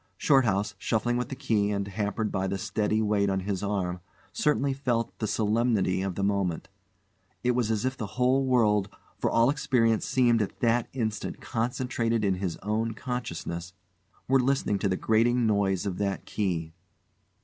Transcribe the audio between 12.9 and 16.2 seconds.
consciousness were listening to the grating noise of